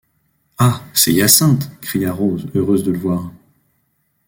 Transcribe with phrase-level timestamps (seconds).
[0.57, 0.81] Ah!
[0.95, 1.69] c’est Hyacinthe!
[1.79, 3.29] cria Rose, heureuse de le voir.